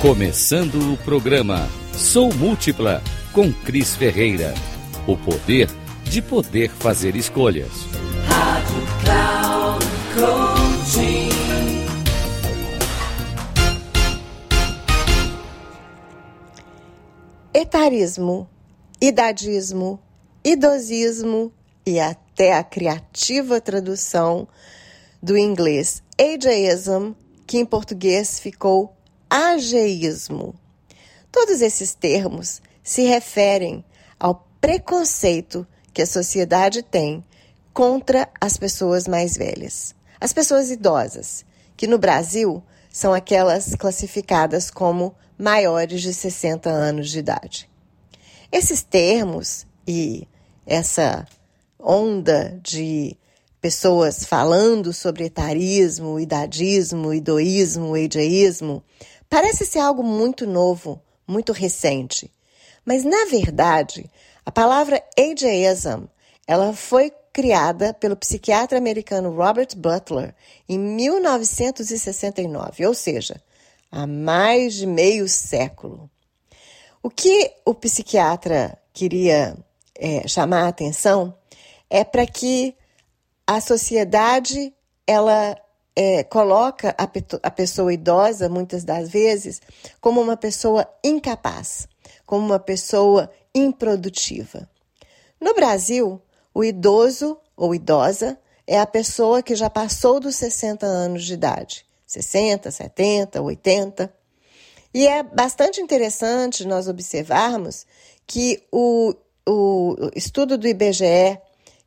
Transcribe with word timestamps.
Começando 0.00 0.92
o 0.92 0.96
programa 0.98 1.68
Sou 1.92 2.32
Múltipla 2.32 3.02
com 3.32 3.52
Cris 3.52 3.96
Ferreira. 3.96 4.54
O 5.08 5.16
poder 5.16 5.68
de 6.04 6.22
poder 6.22 6.70
fazer 6.70 7.16
escolhas. 7.16 7.72
Rádio 8.24 8.86
Cloud 9.02 9.84
Coaching. 10.14 11.28
Etarismo, 17.52 18.48
idadismo, 19.00 19.98
idosismo 20.44 21.52
e 21.84 21.98
até 21.98 22.52
a 22.52 22.62
criativa 22.62 23.60
tradução 23.60 24.46
do 25.20 25.36
inglês 25.36 26.04
ageism, 26.16 27.14
que 27.44 27.58
em 27.58 27.66
português 27.66 28.38
ficou 28.38 28.96
ageísmo. 29.28 30.54
Todos 31.30 31.60
esses 31.60 31.94
termos 31.94 32.62
se 32.82 33.02
referem 33.02 33.84
ao 34.18 34.46
preconceito 34.60 35.66
que 35.92 36.02
a 36.02 36.06
sociedade 36.06 36.82
tem 36.82 37.24
contra 37.72 38.28
as 38.40 38.56
pessoas 38.56 39.06
mais 39.06 39.36
velhas, 39.36 39.94
as 40.20 40.32
pessoas 40.32 40.70
idosas, 40.70 41.44
que 41.76 41.86
no 41.86 41.98
Brasil 41.98 42.62
são 42.90 43.12
aquelas 43.14 43.74
classificadas 43.74 44.70
como 44.70 45.14
maiores 45.38 46.02
de 46.02 46.12
60 46.12 46.68
anos 46.68 47.10
de 47.10 47.20
idade. 47.20 47.70
Esses 48.50 48.82
termos 48.82 49.66
e 49.86 50.26
essa 50.66 51.26
onda 51.78 52.58
de 52.62 53.16
pessoas 53.60 54.24
falando 54.24 54.92
sobre 54.92 55.24
etarismo, 55.24 56.18
idadismo, 56.18 57.12
idoísmo, 57.12 57.94
ageísmo, 57.94 58.82
parece 59.28 59.66
ser 59.66 59.80
algo 59.80 60.02
muito 60.02 60.46
novo, 60.46 61.02
muito 61.26 61.52
recente. 61.52 62.32
Mas, 62.84 63.04
na 63.04 63.26
verdade, 63.26 64.10
a 64.44 64.50
palavra 64.50 65.00
ageism, 65.18 66.04
ela 66.46 66.72
foi 66.72 67.12
criada 67.32 67.94
pelo 67.94 68.16
psiquiatra 68.16 68.78
americano 68.78 69.30
Robert 69.30 69.68
Butler 69.76 70.34
em 70.68 70.78
1969, 70.78 72.86
ou 72.86 72.94
seja, 72.94 73.40
há 73.92 74.06
mais 74.06 74.74
de 74.74 74.86
meio 74.86 75.28
século. 75.28 76.10
O 77.02 77.10
que 77.10 77.52
o 77.64 77.74
psiquiatra 77.74 78.78
queria 78.92 79.56
é, 79.94 80.26
chamar 80.26 80.64
a 80.64 80.68
atenção 80.68 81.36
é 81.88 82.02
para 82.02 82.26
que 82.26 82.74
a 83.46 83.60
sociedade 83.60 84.74
ela 85.06 85.56
é, 86.00 86.22
coloca 86.22 86.94
a, 86.96 87.10
a 87.42 87.50
pessoa 87.50 87.92
idosa, 87.92 88.48
muitas 88.48 88.84
das 88.84 89.08
vezes, 89.08 89.60
como 90.00 90.20
uma 90.20 90.36
pessoa 90.36 90.88
incapaz, 91.02 91.88
como 92.24 92.46
uma 92.46 92.60
pessoa 92.60 93.28
improdutiva. 93.52 94.70
No 95.40 95.52
Brasil, 95.54 96.22
o 96.54 96.62
idoso 96.62 97.36
ou 97.56 97.74
idosa 97.74 98.38
é 98.64 98.78
a 98.78 98.86
pessoa 98.86 99.42
que 99.42 99.56
já 99.56 99.68
passou 99.68 100.20
dos 100.20 100.36
60 100.36 100.86
anos 100.86 101.24
de 101.24 101.34
idade 101.34 101.84
60, 102.06 102.70
70, 102.70 103.42
80. 103.42 104.14
E 104.94 105.06
é 105.06 105.24
bastante 105.24 105.80
interessante 105.80 106.64
nós 106.64 106.86
observarmos 106.86 107.84
que 108.24 108.62
o, 108.70 109.14
o 109.46 109.96
estudo 110.14 110.56
do 110.56 110.68
IBGE 110.68 111.40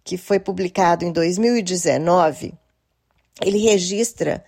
que 0.04 0.18
foi 0.18 0.40
publicado 0.40 1.06
em 1.06 1.12
2019, 1.14 2.54
ele 3.40 3.58
registra 3.60 4.44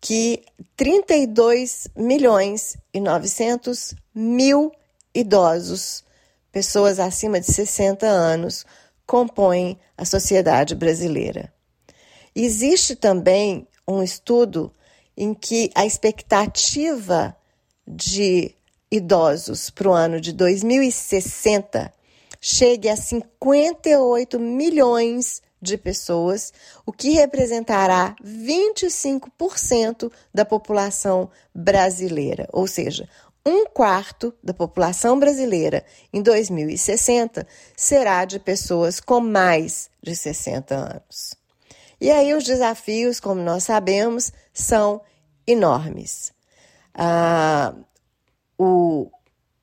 que 0.00 0.42
32 0.76 1.88
milhões 1.96 2.76
e 2.92 3.00
900 3.00 3.94
mil 4.14 4.72
idosos, 5.14 6.04
pessoas 6.50 6.98
acima 6.98 7.40
de 7.40 7.46
60 7.46 8.06
anos, 8.06 8.64
compõem 9.06 9.78
a 9.96 10.04
sociedade 10.04 10.74
brasileira. 10.74 11.52
Existe 12.34 12.96
também 12.96 13.68
um 13.86 14.02
estudo 14.02 14.72
em 15.16 15.34
que 15.34 15.70
a 15.74 15.84
expectativa 15.84 17.36
de 17.86 18.54
idosos 18.90 19.70
para 19.70 19.88
o 19.88 19.92
ano 19.92 20.20
de 20.20 20.32
2060 20.32 21.92
chegue 22.40 22.88
a 22.88 22.96
58 22.96 24.38
milhões 24.40 25.42
de 25.62 25.78
pessoas, 25.78 26.52
o 26.84 26.92
que 26.92 27.10
representará 27.10 28.16
25% 28.22 30.10
da 30.34 30.44
população 30.44 31.30
brasileira, 31.54 32.48
ou 32.52 32.66
seja, 32.66 33.08
um 33.46 33.66
quarto 33.66 34.34
da 34.42 34.52
população 34.52 35.18
brasileira 35.18 35.84
em 36.12 36.22
2060 36.22 37.46
será 37.76 38.24
de 38.24 38.38
pessoas 38.38 39.00
com 39.00 39.20
mais 39.20 39.88
de 40.02 40.14
60 40.14 40.74
anos. 40.74 41.34
E 42.00 42.10
aí 42.10 42.34
os 42.34 42.44
desafios, 42.44 43.20
como 43.20 43.40
nós 43.40 43.64
sabemos, 43.64 44.32
são 44.52 45.00
enormes. 45.46 46.32
Ah, 46.94 47.74
o, 48.58 49.10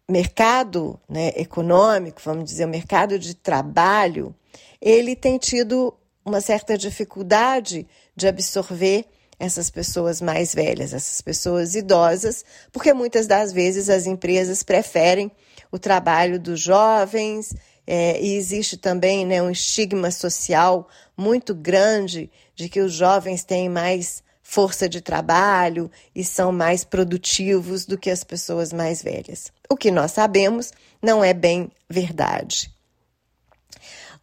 mercado 0.09 1.00
né, 1.08 1.31
econômico, 1.36 2.22
vamos 2.24 2.46
dizer, 2.46 2.66
o 2.66 2.70
mercado 2.70 3.20
de 3.20 3.34
trabalho, 3.36 4.36
ele 4.81 5.16
tem 5.16 5.38
tido 5.38 5.94
uma 6.25 6.42
certa 6.42 6.78
dificuldade 6.78 7.88
de 8.16 8.28
absorver 8.28 9.06
essas 9.40 9.69
pessoas 9.69 10.22
mais 10.22 10.53
velhas, 10.53 10.94
essas 10.94 11.22
pessoas 11.22 11.74
idosas, 11.74 12.44
porque 12.72 12.94
muitas 12.94 13.25
das 13.25 13.53
vezes 13.53 13.90
as 13.90 14.06
empresas 14.06 14.64
preferem 14.64 15.31
o 15.72 15.80
trabalho 15.80 16.40
dos 16.40 16.59
jovens 16.59 17.53
é, 17.88 18.22
e 18.22 18.36
existe 18.36 18.78
também 18.78 19.25
né, 19.25 19.42
um 19.42 19.50
estigma 19.50 20.12
social 20.12 20.88
muito 21.16 21.56
grande 21.56 22.30
de 22.53 22.68
que 22.68 22.81
os 22.81 22.94
jovens 22.94 23.44
têm 23.44 23.69
mais 23.69 24.22
força 24.50 24.90
de 24.90 25.00
trabalho 25.00 25.90
e 26.16 26.24
são 26.24 26.52
mais 26.52 26.84
produtivos 26.84 27.86
do 27.86 28.00
que 28.00 28.10
as 28.10 28.24
pessoas 28.24 28.74
mais 28.74 29.04
velhas. 29.04 29.54
O 29.70 29.78
que 29.78 29.92
nós 29.92 30.12
sabemos 30.12 30.72
não 31.00 31.24
é 31.24 31.36
bem 31.36 31.70
verdade. 31.88 32.74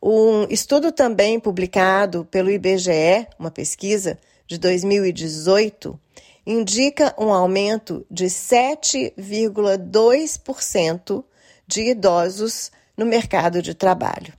Um 0.02 0.42
estudo 0.50 0.90
também 0.90 1.38
publicado 1.38 2.24
pelo 2.24 2.50
IBGE, 2.50 3.28
uma 3.38 3.52
pesquisa 3.52 4.18
de 4.48 4.58
2018, 4.58 5.96
indica 6.44 7.14
um 7.16 7.32
aumento 7.32 8.04
de 8.10 8.24
7,2% 8.24 11.24
de 11.68 11.90
idosos 11.90 12.72
no 12.96 13.06
mercado 13.06 13.62
de 13.62 13.74
trabalho, 13.74 14.34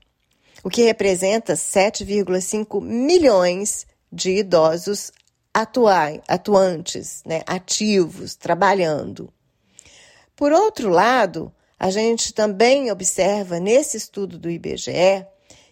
o 0.62 0.69
que 0.69 0.84
representa 0.84 1.54
7,5 1.54 2.81
milhões 2.81 3.88
de 4.12 4.40
idosos 4.40 5.14
atuar, 5.53 6.22
atuantes, 6.28 7.24
né, 7.25 7.41
ativos, 7.47 8.35
trabalhando. 8.35 9.31
Por 10.35 10.52
outro 10.52 10.90
lado, 10.90 11.52
a 11.80 11.90
gente 11.90 12.34
também 12.34 12.91
observa 12.91 13.59
nesse 13.59 13.97
estudo 13.97 14.38
do 14.38 14.50
IBGE 14.50 15.25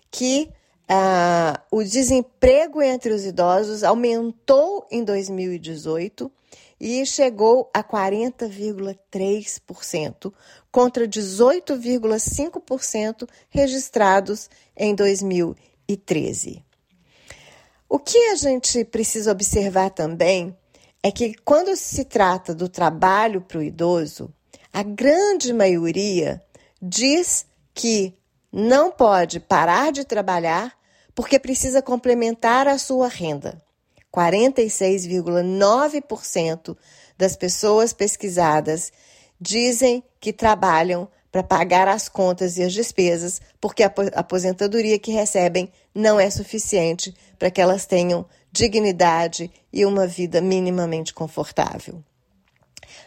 que 0.10 0.50
ah, 0.88 1.60
o 1.72 1.84
desemprego 1.84 2.80
entre 2.82 3.12
os 3.12 3.26
idosos 3.26 3.84
aumentou 3.84 4.88
em 4.92 5.04
2018 5.04 6.32
e 6.80 7.06
chegou 7.06 7.70
a 7.74 7.84
40,3%, 7.84 10.32
contra 10.72 11.06
18,5% 11.08 13.28
registrados 13.50 14.48
em 14.76 14.94
2013. 14.94 16.64
O 17.88 18.00
que 18.00 18.18
a 18.32 18.36
gente 18.36 18.84
precisa 18.84 19.32
observar 19.32 19.92
também 19.92 20.58
é 21.04 21.12
que 21.12 21.36
quando 21.46 21.76
se 21.76 22.04
trata 22.04 22.56
do 22.56 22.68
trabalho 22.68 23.42
para 23.42 23.60
o 23.60 23.64
idoso, 23.64 24.34
a 24.74 24.82
grande 24.82 25.54
maioria 25.54 26.42
diz 26.82 27.46
que 27.74 28.18
não 28.52 28.92
pode 28.92 29.40
parar 29.40 29.92
de 29.92 30.04
trabalhar 30.04 30.74
porque 31.14 31.38
precisa 31.40 31.80
complementar 31.82 32.68
a 32.68 32.78
sua 32.78 33.08
renda. 33.08 33.64
46,9% 34.14 36.78
das 37.18 37.36
pessoas 37.36 37.92
pesquisadas 37.94 38.92
dizem 39.40 40.04
que 40.20 40.34
trabalham 40.34 41.08
para 41.36 41.44
pagar 41.44 41.88
as 41.90 42.08
contas 42.08 42.58
e 42.58 42.64
as 42.64 42.72
despesas, 42.72 43.42
porque 43.60 43.84
a 43.84 43.92
aposentadoria 44.14 44.98
que 44.98 45.12
recebem 45.12 45.70
não 45.94 46.18
é 46.18 46.30
suficiente 46.30 47.14
para 47.38 47.52
que 47.52 47.60
elas 47.60 47.86
tenham 47.86 48.26
dignidade 48.54 49.52
e 49.74 49.86
uma 49.86 50.08
vida 50.08 50.40
minimamente 50.40 51.14
confortável. 51.14 52.02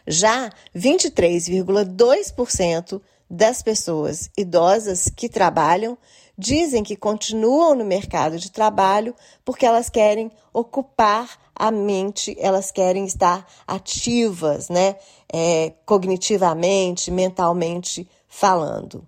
Já 0.06 0.52
23,2% 0.76 3.00
das 3.30 3.62
pessoas 3.62 4.28
idosas 4.36 5.10
que 5.16 5.30
trabalham 5.30 5.96
dizem 6.36 6.84
que 6.84 6.96
continuam 6.96 7.74
no 7.74 7.84
mercado 7.84 8.38
de 8.38 8.52
trabalho 8.52 9.14
porque 9.42 9.64
elas 9.64 9.88
querem 9.88 10.30
ocupar 10.52 11.48
a 11.54 11.70
mente, 11.70 12.36
elas 12.38 12.70
querem 12.70 13.06
estar 13.06 13.46
ativas, 13.66 14.68
né? 14.68 14.96
É, 15.32 15.72
cognitivamente, 15.84 17.10
mentalmente 17.10 18.06
falando. 18.38 19.04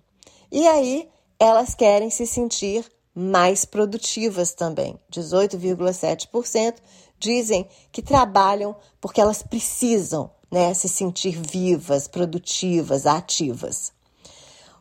E 0.51 0.67
aí 0.67 1.07
elas 1.39 1.73
querem 1.73 2.09
se 2.09 2.27
sentir 2.27 2.85
mais 3.15 3.63
produtivas 3.63 4.53
também. 4.53 4.99
18,7% 5.11 6.75
dizem 7.17 7.65
que 7.91 8.01
trabalham 8.01 8.75
porque 8.99 9.21
elas 9.21 9.41
precisam 9.41 10.29
né, 10.51 10.73
se 10.73 10.89
sentir 10.89 11.39
vivas, 11.41 12.09
produtivas, 12.09 13.07
ativas. 13.07 13.93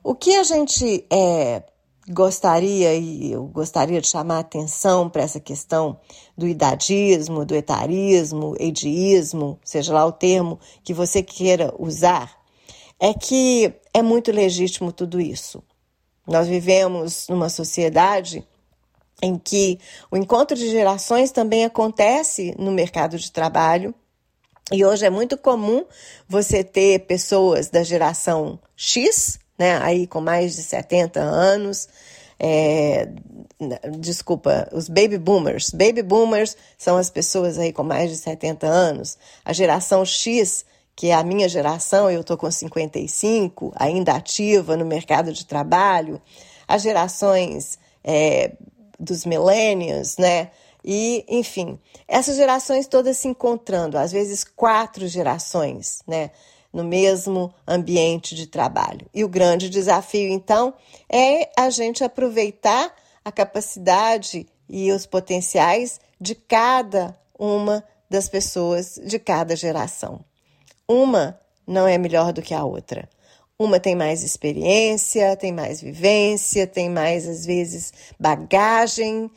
O 0.02 0.16
que 0.16 0.34
a 0.34 0.42
gente 0.42 1.06
é, 1.12 1.62
gostaria 2.08 2.94
e 2.94 3.30
eu 3.30 3.44
gostaria 3.44 4.00
de 4.00 4.08
chamar 4.08 4.38
a 4.38 4.40
atenção 4.40 5.08
para 5.08 5.22
essa 5.22 5.38
questão 5.38 6.00
do 6.36 6.48
idadismo, 6.48 7.44
do 7.44 7.54
etarismo, 7.54 8.56
edismo, 8.58 9.60
seja 9.62 9.92
lá 9.92 10.04
o 10.04 10.12
termo 10.12 10.58
que 10.82 10.92
você 10.92 11.22
queira 11.22 11.72
usar, 11.78 12.39
é 13.00 13.14
que 13.14 13.72
é 13.94 14.02
muito 14.02 14.30
legítimo 14.30 14.92
tudo 14.92 15.20
isso. 15.20 15.62
Nós 16.26 16.46
vivemos 16.46 17.26
numa 17.28 17.48
sociedade 17.48 18.46
em 19.22 19.38
que 19.38 19.78
o 20.10 20.16
encontro 20.16 20.56
de 20.56 20.68
gerações 20.70 21.30
também 21.30 21.64
acontece 21.64 22.54
no 22.58 22.70
mercado 22.70 23.18
de 23.18 23.32
trabalho. 23.32 23.94
E 24.70 24.84
hoje 24.84 25.04
é 25.04 25.10
muito 25.10 25.36
comum 25.36 25.84
você 26.28 26.62
ter 26.62 27.00
pessoas 27.00 27.68
da 27.68 27.82
geração 27.82 28.58
X, 28.76 29.38
né, 29.58 29.78
aí 29.82 30.06
com 30.06 30.20
mais 30.20 30.54
de 30.54 30.62
70 30.62 31.20
anos, 31.20 31.88
é, 32.38 33.08
desculpa, 33.98 34.68
os 34.72 34.88
baby 34.88 35.18
boomers. 35.18 35.70
Baby 35.70 36.02
boomers 36.02 36.56
são 36.78 36.96
as 36.96 37.10
pessoas 37.10 37.58
aí 37.58 37.72
com 37.72 37.82
mais 37.82 38.10
de 38.10 38.16
70 38.16 38.66
anos. 38.66 39.18
A 39.44 39.52
geração 39.52 40.04
X, 40.04 40.64
que 41.00 41.06
é 41.06 41.14
a 41.14 41.24
minha 41.24 41.48
geração, 41.48 42.10
eu 42.10 42.20
estou 42.20 42.36
com 42.36 42.50
55, 42.50 43.72
ainda 43.74 44.12
ativa 44.12 44.76
no 44.76 44.84
mercado 44.84 45.32
de 45.32 45.46
trabalho. 45.46 46.20
As 46.68 46.82
gerações 46.82 47.78
é, 48.04 48.52
dos 48.98 49.24
millennials, 49.24 50.18
né? 50.18 50.50
E, 50.84 51.24
enfim, 51.26 51.78
essas 52.06 52.36
gerações 52.36 52.86
todas 52.86 53.16
se 53.16 53.28
encontrando, 53.28 53.96
às 53.96 54.12
vezes 54.12 54.44
quatro 54.44 55.08
gerações, 55.08 56.02
né? 56.06 56.32
No 56.70 56.84
mesmo 56.84 57.50
ambiente 57.66 58.34
de 58.34 58.46
trabalho. 58.46 59.08
E 59.14 59.24
o 59.24 59.28
grande 59.28 59.70
desafio, 59.70 60.28
então, 60.28 60.74
é 61.10 61.48
a 61.56 61.70
gente 61.70 62.04
aproveitar 62.04 62.94
a 63.24 63.32
capacidade 63.32 64.46
e 64.68 64.92
os 64.92 65.06
potenciais 65.06 65.98
de 66.20 66.34
cada 66.34 67.18
uma 67.38 67.82
das 68.10 68.28
pessoas 68.28 69.00
de 69.02 69.18
cada 69.18 69.56
geração. 69.56 70.22
Uma 70.90 71.38
não 71.64 71.86
é 71.86 71.96
melhor 71.96 72.32
do 72.32 72.42
que 72.42 72.52
a 72.52 72.64
outra. 72.64 73.08
Uma 73.56 73.78
tem 73.78 73.94
mais 73.94 74.24
experiência, 74.24 75.36
tem 75.36 75.52
mais 75.52 75.80
vivência, 75.80 76.66
tem 76.66 76.90
mais, 76.90 77.28
às 77.28 77.46
vezes, 77.46 77.92
bagagem, 78.18 79.30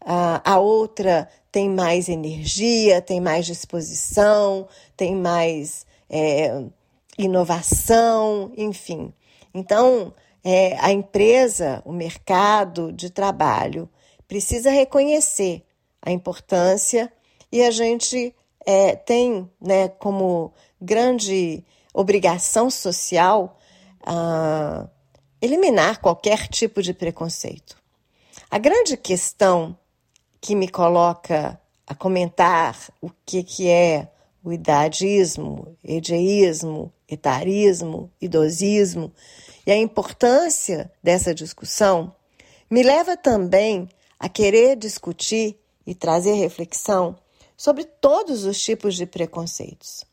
a 0.00 0.60
outra 0.60 1.28
tem 1.50 1.68
mais 1.68 2.08
energia, 2.08 3.02
tem 3.02 3.20
mais 3.20 3.44
disposição, 3.44 4.68
tem 4.96 5.16
mais 5.16 5.84
é, 6.08 6.62
inovação, 7.18 8.52
enfim. 8.56 9.12
Então, 9.52 10.14
é, 10.44 10.76
a 10.78 10.92
empresa, 10.92 11.82
o 11.84 11.92
mercado 11.92 12.92
de 12.92 13.10
trabalho, 13.10 13.88
precisa 14.28 14.70
reconhecer 14.70 15.64
a 16.00 16.12
importância 16.12 17.12
e 17.50 17.64
a 17.64 17.72
gente 17.72 18.32
é, 18.64 18.94
tem 18.94 19.50
né, 19.60 19.88
como 19.88 20.52
grande 20.80 21.64
obrigação 21.92 22.70
social 22.70 23.58
a 24.04 24.88
eliminar 25.40 26.00
qualquer 26.00 26.48
tipo 26.48 26.82
de 26.82 26.94
preconceito. 26.94 27.76
A 28.50 28.58
grande 28.58 28.96
questão 28.96 29.76
que 30.40 30.54
me 30.54 30.68
coloca 30.68 31.60
a 31.86 31.94
comentar 31.94 32.76
o 33.00 33.10
que, 33.24 33.42
que 33.42 33.68
é 33.68 34.10
o 34.42 34.52
idadismo, 34.52 35.76
edeísmo, 35.84 36.92
etarismo, 37.08 38.10
idosismo 38.20 39.12
e 39.66 39.70
a 39.70 39.76
importância 39.76 40.90
dessa 41.02 41.34
discussão 41.34 42.14
me 42.70 42.82
leva 42.82 43.16
também 43.16 43.88
a 44.18 44.28
querer 44.28 44.76
discutir 44.76 45.58
e 45.86 45.94
trazer 45.94 46.34
reflexão 46.34 47.16
sobre 47.56 47.84
todos 47.84 48.44
os 48.44 48.62
tipos 48.62 48.94
de 48.94 49.04
preconceitos. 49.04 50.04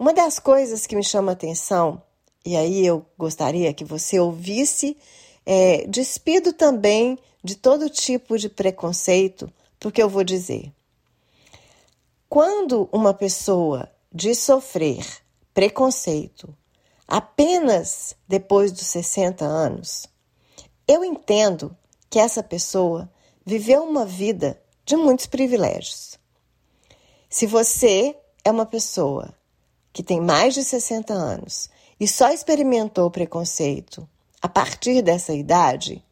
Uma 0.00 0.14
das 0.14 0.38
coisas 0.38 0.86
que 0.86 0.96
me 0.96 1.04
chama 1.04 1.32
atenção 1.32 2.02
e 2.42 2.56
aí 2.56 2.86
eu 2.86 3.04
gostaria 3.18 3.74
que 3.74 3.84
você 3.84 4.18
ouvisse, 4.18 4.96
é, 5.44 5.86
despido 5.86 6.54
também 6.54 7.18
de 7.44 7.54
todo 7.54 7.90
tipo 7.90 8.38
de 8.38 8.48
preconceito, 8.48 9.52
porque 9.78 10.02
eu 10.02 10.08
vou 10.08 10.24
dizer. 10.24 10.72
Quando 12.30 12.88
uma 12.90 13.12
pessoa 13.12 13.92
diz 14.10 14.38
sofrer 14.38 15.06
preconceito 15.52 16.48
apenas 17.06 18.16
depois 18.26 18.72
dos 18.72 18.86
60 18.86 19.44
anos, 19.44 20.06
eu 20.88 21.04
entendo 21.04 21.76
que 22.08 22.18
essa 22.18 22.42
pessoa 22.42 23.12
viveu 23.44 23.82
uma 23.82 24.06
vida 24.06 24.58
de 24.86 24.96
muitos 24.96 25.26
privilégios. 25.26 26.18
Se 27.28 27.46
você 27.46 28.16
é 28.42 28.50
uma 28.50 28.64
pessoa 28.64 29.38
que 29.92 30.02
tem 30.02 30.20
mais 30.20 30.54
de 30.54 30.62
60 30.62 31.12
anos 31.12 31.68
e 31.98 32.06
só 32.06 32.30
experimentou 32.32 33.10
preconceito 33.10 34.08
a 34.42 34.48
partir 34.48 35.02
dessa 35.02 35.34
idade, 35.34 36.02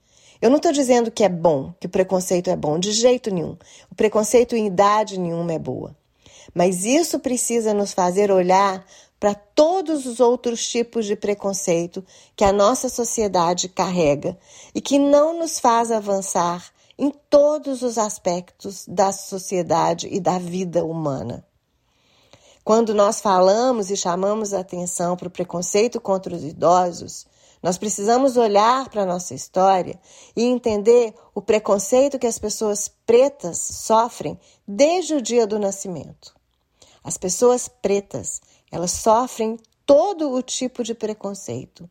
eu 0.40 0.50
não 0.50 0.58
estou 0.58 0.72
dizendo 0.72 1.10
que 1.10 1.24
é 1.24 1.28
bom, 1.28 1.72
que 1.80 1.86
o 1.86 1.90
preconceito 1.90 2.50
é 2.50 2.56
bom, 2.56 2.78
de 2.78 2.92
jeito 2.92 3.32
nenhum. 3.32 3.56
O 3.90 3.94
preconceito 3.94 4.54
em 4.54 4.66
idade 4.66 5.18
nenhuma 5.18 5.52
é 5.52 5.58
boa. 5.58 5.96
Mas 6.54 6.84
isso 6.84 7.18
precisa 7.18 7.74
nos 7.74 7.92
fazer 7.92 8.30
olhar 8.30 8.84
para 9.18 9.34
todos 9.34 10.06
os 10.06 10.20
outros 10.20 10.68
tipos 10.68 11.06
de 11.06 11.16
preconceito 11.16 12.04
que 12.36 12.44
a 12.44 12.52
nossa 12.52 12.88
sociedade 12.88 13.68
carrega 13.68 14.38
e 14.74 14.80
que 14.80 14.98
não 14.98 15.38
nos 15.38 15.58
faz 15.58 15.90
avançar 15.90 16.70
em 16.96 17.12
todos 17.30 17.82
os 17.82 17.98
aspectos 17.98 18.84
da 18.86 19.10
sociedade 19.10 20.08
e 20.10 20.20
da 20.20 20.38
vida 20.38 20.84
humana. 20.84 21.44
Quando 22.68 22.92
nós 22.92 23.18
falamos 23.18 23.90
e 23.90 23.96
chamamos 23.96 24.52
a 24.52 24.60
atenção 24.60 25.16
para 25.16 25.28
o 25.28 25.30
preconceito 25.30 25.98
contra 25.98 26.36
os 26.36 26.44
idosos, 26.44 27.26
nós 27.62 27.78
precisamos 27.78 28.36
olhar 28.36 28.90
para 28.90 29.04
a 29.04 29.06
nossa 29.06 29.32
história 29.32 29.98
e 30.36 30.44
entender 30.44 31.14
o 31.34 31.40
preconceito 31.40 32.18
que 32.18 32.26
as 32.26 32.38
pessoas 32.38 32.86
pretas 33.06 33.56
sofrem 33.56 34.38
desde 34.66 35.14
o 35.14 35.22
dia 35.22 35.46
do 35.46 35.58
nascimento. 35.58 36.34
As 37.02 37.16
pessoas 37.16 37.68
pretas, 37.68 38.38
elas 38.70 38.90
sofrem 38.90 39.58
todo 39.86 40.30
o 40.30 40.42
tipo 40.42 40.84
de 40.84 40.92
preconceito 40.92 41.88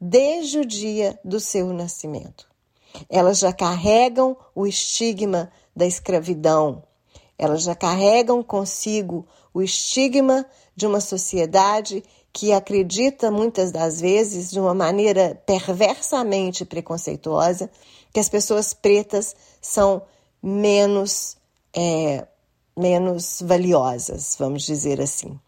desde 0.00 0.60
o 0.60 0.64
dia 0.64 1.18
do 1.24 1.40
seu 1.40 1.72
nascimento. 1.72 2.46
Elas 3.08 3.40
já 3.40 3.52
carregam 3.52 4.36
o 4.54 4.68
estigma 4.68 5.50
da 5.74 5.84
escravidão, 5.84 6.84
elas 7.36 7.64
já 7.64 7.74
carregam 7.74 8.40
consigo 8.40 9.26
o 9.52 9.62
estigma 9.62 10.46
de 10.74 10.86
uma 10.86 11.00
sociedade 11.00 12.02
que 12.32 12.52
acredita 12.52 13.30
muitas 13.30 13.70
das 13.70 14.00
vezes, 14.00 14.50
de 14.50 14.58
uma 14.58 14.72
maneira 14.72 15.40
perversamente 15.46 16.64
preconceituosa, 16.64 17.70
que 18.12 18.20
as 18.20 18.28
pessoas 18.28 18.72
pretas 18.72 19.36
são 19.60 20.02
menos, 20.42 21.36
é, 21.74 22.26
menos 22.76 23.42
valiosas, 23.42 24.34
vamos 24.38 24.62
dizer 24.62 25.00
assim. 25.00 25.38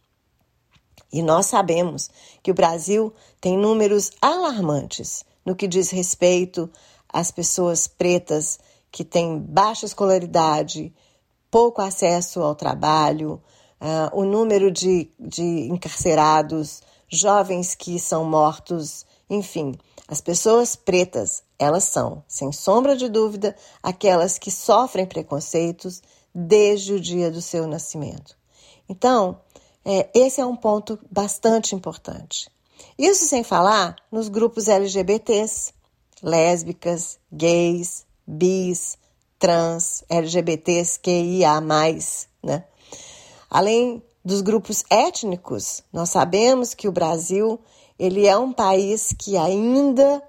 E 1.10 1.22
nós 1.22 1.46
sabemos 1.46 2.10
que 2.42 2.50
o 2.50 2.54
Brasil 2.54 3.12
tem 3.40 3.56
números 3.56 4.10
alarmantes 4.20 5.24
no 5.44 5.54
que 5.54 5.68
diz 5.68 5.90
respeito 5.90 6.70
às 7.08 7.30
pessoas 7.30 7.86
pretas 7.86 8.58
que 8.90 9.04
têm 9.04 9.38
baixa 9.38 9.86
escolaridade, 9.86 10.92
pouco 11.50 11.80
acesso 11.80 12.42
ao 12.42 12.54
trabalho, 12.54 13.40
uh, 13.80 14.18
o 14.18 14.24
número 14.24 14.70
de, 14.70 15.10
de 15.18 15.68
encarcerados, 15.70 16.82
jovens 17.08 17.74
que 17.74 17.98
são 17.98 18.24
mortos, 18.24 19.06
enfim, 19.28 19.74
as 20.06 20.20
pessoas 20.20 20.76
pretas, 20.76 21.42
elas 21.58 21.84
são, 21.84 22.22
sem 22.28 22.52
sombra 22.52 22.96
de 22.96 23.08
dúvida, 23.08 23.56
aquelas 23.82 24.38
que 24.38 24.50
sofrem 24.50 25.06
preconceitos 25.06 26.02
desde 26.34 26.92
o 26.92 27.00
dia 27.00 27.30
do 27.30 27.40
seu 27.40 27.66
nascimento. 27.66 28.36
Então, 28.88 29.40
é, 29.84 30.10
esse 30.14 30.40
é 30.40 30.46
um 30.46 30.56
ponto 30.56 30.98
bastante 31.10 31.74
importante. 31.74 32.50
Isso 32.98 33.26
sem 33.26 33.42
falar 33.42 33.96
nos 34.10 34.28
grupos 34.28 34.68
LGBTs, 34.68 35.72
lésbicas, 36.22 37.18
gays, 37.32 38.06
bis, 38.26 38.98
trans, 39.38 40.04
LGBTs, 40.08 40.98
QIA+, 41.00 41.60
né? 42.42 42.64
Além 43.54 44.02
dos 44.24 44.40
grupos 44.40 44.82
étnicos, 44.90 45.84
nós 45.92 46.10
sabemos 46.10 46.74
que 46.74 46.88
o 46.88 46.92
Brasil 46.92 47.60
ele 47.96 48.26
é 48.26 48.36
um 48.36 48.52
país 48.52 49.14
que 49.16 49.36
ainda 49.36 50.20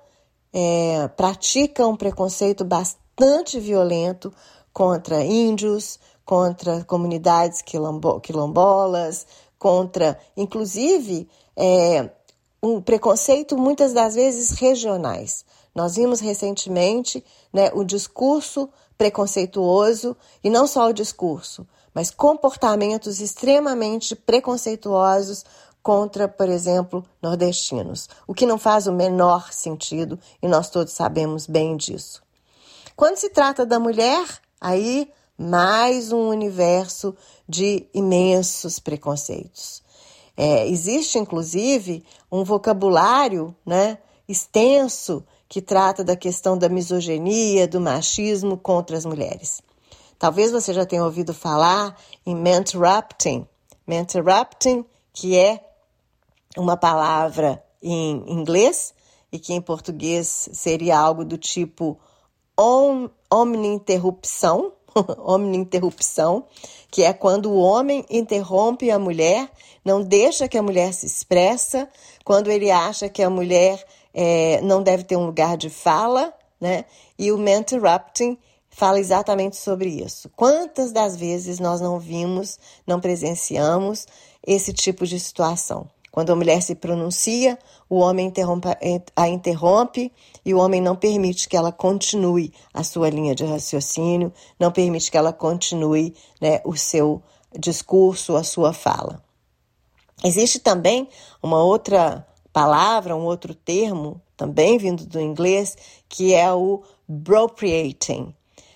é, 0.54 1.08
pratica 1.08 1.88
um 1.88 1.96
preconceito 1.96 2.64
bastante 2.64 3.60
violento 3.60 4.32
contra 4.72 5.24
índios, 5.24 6.00
contra 6.24 6.84
comunidades 6.84 7.64
quilombo 7.64 8.20
quilombolas, 8.20 9.26
contra, 9.58 10.20
inclusive, 10.38 11.28
é, 11.56 12.08
um 12.62 12.80
preconceito 12.80 13.58
muitas 13.58 13.92
das 13.92 14.14
vezes 14.14 14.52
regionais. 14.52 15.44
Nós 15.74 15.96
vimos 15.96 16.20
recentemente 16.20 17.26
né, 17.52 17.72
o 17.74 17.84
discurso 17.84 18.70
preconceituoso, 18.96 20.16
e 20.44 20.50
não 20.52 20.68
só 20.68 20.90
o 20.90 20.94
discurso, 20.94 21.68
mas 21.96 22.12
comportamentos 22.12 23.22
extremamente 23.22 24.16
preconceituosos 24.16 25.46
contra, 25.82 26.28
por 26.28 26.50
exemplo, 26.50 27.06
nordestinos, 27.22 28.10
o 28.28 28.34
que 28.34 28.46
não 28.46 28.58
faz 28.58 28.86
o 28.86 28.92
menor 28.92 29.54
sentido 29.54 30.20
e 30.42 30.48
nós 30.48 30.70
todos 30.70 30.92
sabemos 30.92 31.48
bem 31.48 31.78
disso. 31.78 32.22
Quando 32.96 33.16
se 33.16 33.30
trata 33.30 33.66
da 33.66 33.80
mulher, 33.80 34.26
aí 34.60 35.10
mais 35.38 36.12
um 36.12 36.28
universo 36.30 37.16
de 37.48 37.88
imensos 37.94 38.80
preconceitos. 38.80 39.84
É, 40.36 40.68
existe, 40.68 41.18
inclusive, 41.18 42.04
um 42.32 42.44
vocabulário 42.44 43.56
né, 43.66 43.98
extenso 44.28 45.24
que 45.48 45.62
trata 45.62 46.04
da 46.04 46.16
questão 46.16 46.58
da 46.58 46.68
misoginia, 46.68 47.68
do 47.68 47.80
machismo 47.80 48.58
contra 48.58 48.98
as 48.98 49.06
mulheres. 49.06 49.62
Talvez 50.18 50.52
você 50.52 50.74
já 50.74 50.86
tenha 50.86 51.04
ouvido 51.04 51.34
falar 51.34 51.96
em 52.26 52.36
mentorrupting. 52.36 53.48
Mentorrupting, 53.86 54.86
que 55.14 55.38
é 55.38 55.64
uma 56.58 56.78
palavra 56.78 57.64
em 57.82 58.24
inglês 58.28 58.94
e 59.32 59.38
que 59.38 59.54
em 59.54 59.62
português 59.62 60.50
seria 60.54 60.98
algo 60.98 61.26
do 61.26 61.38
tipo 61.38 62.00
om, 62.58 63.10
omninterrupção, 63.32 64.72
omninterrupção, 65.20 66.46
que 66.90 67.04
é 67.04 67.14
quando 67.14 67.52
o 67.52 67.58
homem 67.58 68.06
interrompe 68.10 68.90
a 68.90 68.98
mulher, 68.98 69.52
não 69.84 70.02
deixa 70.02 70.48
que 70.48 70.58
a 70.58 70.64
mulher 70.64 70.94
se 70.94 71.06
expressa, 71.06 71.90
quando 72.24 72.50
ele 72.50 72.72
acha 72.72 73.10
que 73.10 73.22
a 73.22 73.30
mulher 73.30 73.86
é, 74.14 74.62
não 74.62 74.82
deve 74.82 75.04
ter 75.04 75.18
um 75.18 75.26
lugar 75.26 75.58
de 75.58 75.70
fala, 75.70 76.34
né? 76.60 76.86
E 77.20 77.32
o 77.32 77.50
interrupting 77.50 78.38
fala 78.76 79.00
exatamente 79.00 79.56
sobre 79.56 79.88
isso. 79.88 80.30
Quantas 80.36 80.92
das 80.92 81.16
vezes 81.16 81.60
nós 81.60 81.80
não 81.80 81.98
vimos, 81.98 82.60
não 82.86 83.00
presenciamos 83.00 84.06
esse 84.46 84.74
tipo 84.74 85.08
de 85.08 85.18
situação? 85.18 85.90
Quando 86.12 86.32
a 86.32 86.36
mulher 86.36 86.62
se 86.62 86.76
pronuncia, 86.76 87.58
o 87.90 88.00
homem 88.00 88.32
a 89.16 89.28
interrompe 89.30 90.12
e 90.46 90.54
o 90.54 90.60
homem 90.60 90.82
não 90.82 90.96
permite 90.96 91.48
que 91.48 91.56
ela 91.56 91.72
continue 91.72 92.54
a 92.74 92.84
sua 92.84 93.10
linha 93.10 93.34
de 93.34 93.46
raciocínio, 93.46 94.32
não 94.60 94.72
permite 94.72 95.10
que 95.10 95.18
ela 95.18 95.32
continue 95.32 96.14
né, 96.42 96.60
o 96.66 96.76
seu 96.76 97.24
discurso, 97.58 98.36
a 98.36 98.44
sua 98.44 98.74
fala. 98.74 99.24
Existe 100.22 100.60
também 100.60 101.08
uma 101.42 101.64
outra 101.64 102.28
palavra, 102.52 103.16
um 103.16 103.24
outro 103.24 103.56
termo, 103.56 104.22
também 104.36 104.78
vindo 104.78 105.06
do 105.06 105.20
inglês, 105.22 105.78
que 106.10 106.34
é 106.34 106.52
o 106.52 106.84
appropriating. 107.10 108.34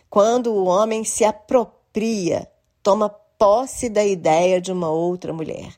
Quando 0.10 0.52
o 0.52 0.66
homem 0.66 1.04
se 1.04 1.24
apropria, 1.24 2.50
toma 2.82 3.10
posse 3.38 3.90
da 3.90 4.04
ideia 4.04 4.60
de 4.60 4.72
uma 4.72 4.90
outra 4.90 5.32
mulher. 5.32 5.74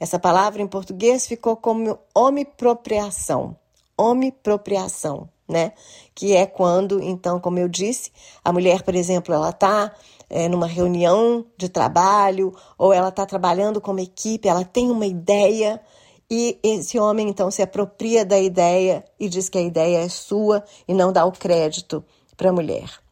Essa 0.00 0.18
palavra 0.18 0.62
em 0.62 0.66
português 0.66 1.26
ficou 1.26 1.56
como 1.56 1.98
homipropriação. 2.14 3.56
Homipropriação, 3.96 5.28
né? 5.46 5.72
Que 6.14 6.34
é 6.34 6.46
quando, 6.46 7.00
então, 7.02 7.38
como 7.38 7.58
eu 7.58 7.68
disse, 7.68 8.10
a 8.42 8.52
mulher, 8.52 8.82
por 8.82 8.94
exemplo, 8.94 9.34
ela 9.34 9.50
está 9.50 9.94
é, 10.28 10.48
numa 10.48 10.66
reunião 10.66 11.44
de 11.56 11.68
trabalho 11.68 12.54
ou 12.78 12.92
ela 12.92 13.10
está 13.10 13.26
trabalhando 13.26 13.80
como 13.80 14.00
equipe, 14.00 14.48
ela 14.48 14.64
tem 14.64 14.90
uma 14.90 15.06
ideia 15.06 15.80
e 16.28 16.58
esse 16.62 16.98
homem 16.98 17.28
então 17.28 17.50
se 17.50 17.62
apropria 17.62 18.24
da 18.24 18.38
ideia 18.38 19.04
e 19.20 19.28
diz 19.28 19.48
que 19.48 19.58
a 19.58 19.62
ideia 19.62 19.98
é 19.98 20.08
sua 20.08 20.64
e 20.88 20.94
não 20.94 21.12
dá 21.12 21.24
o 21.24 21.32
crédito 21.32 22.02
para 22.36 22.48
a 22.48 22.52
mulher. 22.52 23.03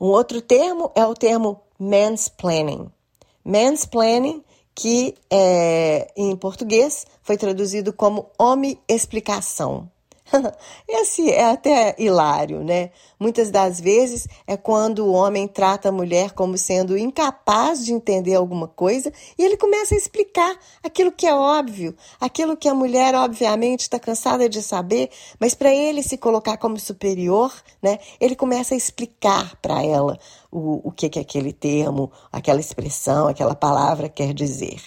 Um 0.00 0.06
outro 0.06 0.40
termo 0.40 0.90
é 0.94 1.04
o 1.04 1.14
termo 1.14 1.60
mansplaining. 1.78 2.90
Mansplaining 3.44 4.44
que 4.74 5.16
é, 5.28 6.12
em 6.16 6.36
português 6.36 7.04
foi 7.22 7.36
traduzido 7.36 7.92
como 7.92 8.30
homem-explicação. 8.38 9.90
Esse 10.86 11.30
é 11.30 11.50
até 11.50 11.94
hilário, 11.98 12.62
né? 12.62 12.90
Muitas 13.18 13.50
das 13.50 13.80
vezes 13.80 14.28
é 14.46 14.56
quando 14.56 15.04
o 15.04 15.12
homem 15.12 15.48
trata 15.48 15.88
a 15.88 15.92
mulher 15.92 16.32
como 16.32 16.56
sendo 16.56 16.96
incapaz 16.96 17.84
de 17.84 17.92
entender 17.92 18.34
alguma 18.34 18.68
coisa 18.68 19.12
e 19.38 19.44
ele 19.44 19.56
começa 19.56 19.94
a 19.94 19.98
explicar 19.98 20.56
aquilo 20.82 21.10
que 21.10 21.26
é 21.26 21.34
óbvio, 21.34 21.96
aquilo 22.20 22.56
que 22.56 22.68
a 22.68 22.74
mulher, 22.74 23.14
obviamente, 23.14 23.80
está 23.82 23.98
cansada 23.98 24.48
de 24.48 24.62
saber, 24.62 25.10
mas 25.38 25.54
para 25.54 25.74
ele 25.74 26.02
se 26.02 26.16
colocar 26.16 26.56
como 26.58 26.78
superior, 26.78 27.52
né? 27.82 27.98
Ele 28.20 28.36
começa 28.36 28.74
a 28.74 28.76
explicar 28.76 29.56
para 29.56 29.82
ela 29.82 30.18
o, 30.50 30.88
o 30.88 30.92
que, 30.92 31.08
que 31.08 31.18
aquele 31.18 31.52
termo, 31.52 32.12
aquela 32.30 32.60
expressão, 32.60 33.28
aquela 33.28 33.54
palavra 33.54 34.08
quer 34.08 34.32
dizer. 34.34 34.80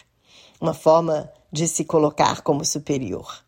Uma 0.60 0.74
forma 0.74 1.32
de 1.52 1.68
se 1.68 1.84
colocar 1.84 2.42
como 2.42 2.64
superior. 2.64 3.44